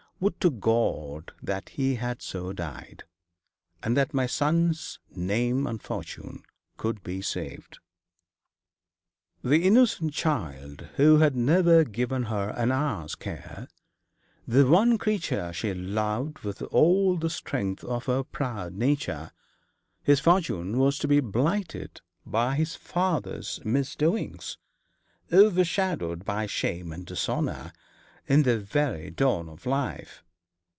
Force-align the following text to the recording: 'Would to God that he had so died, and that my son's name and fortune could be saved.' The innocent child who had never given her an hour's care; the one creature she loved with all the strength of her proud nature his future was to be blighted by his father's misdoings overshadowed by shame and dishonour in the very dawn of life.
'Would 0.21 0.39
to 0.41 0.51
God 0.51 1.31
that 1.41 1.69
he 1.69 1.95
had 1.95 2.21
so 2.21 2.53
died, 2.53 3.05
and 3.81 3.97
that 3.97 4.13
my 4.13 4.27
son's 4.27 4.99
name 5.15 5.65
and 5.65 5.81
fortune 5.81 6.43
could 6.77 7.01
be 7.01 7.23
saved.' 7.23 7.79
The 9.43 9.63
innocent 9.63 10.13
child 10.13 10.89
who 10.97 11.17
had 11.17 11.35
never 11.35 11.83
given 11.83 12.25
her 12.25 12.49
an 12.55 12.71
hour's 12.71 13.15
care; 13.15 13.67
the 14.47 14.67
one 14.67 14.99
creature 14.99 15.51
she 15.53 15.73
loved 15.73 16.41
with 16.41 16.61
all 16.61 17.17
the 17.17 17.27
strength 17.31 17.83
of 17.83 18.05
her 18.05 18.21
proud 18.23 18.73
nature 18.75 19.31
his 20.03 20.19
future 20.19 20.57
was 20.61 20.99
to 20.99 21.07
be 21.07 21.19
blighted 21.19 21.99
by 22.27 22.53
his 22.55 22.75
father's 22.75 23.59
misdoings 23.65 24.59
overshadowed 25.33 26.23
by 26.23 26.45
shame 26.45 26.91
and 26.93 27.07
dishonour 27.07 27.73
in 28.27 28.43
the 28.43 28.57
very 28.59 29.09
dawn 29.09 29.49
of 29.49 29.65
life. 29.65 30.23